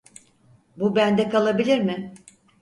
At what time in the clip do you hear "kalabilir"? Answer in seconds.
1.29-1.79